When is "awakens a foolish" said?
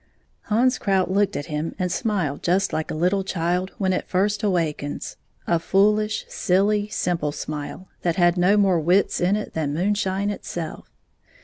4.41-6.25